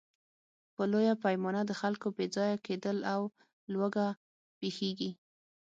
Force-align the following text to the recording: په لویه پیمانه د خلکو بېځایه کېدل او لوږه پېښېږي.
په 0.75 0.83
لویه 0.91 1.13
پیمانه 1.23 1.61
د 1.65 1.71
خلکو 1.81 2.07
بېځایه 2.17 2.57
کېدل 2.67 2.97
او 3.13 3.21
لوږه 3.73 4.07
پېښېږي. 4.59 5.11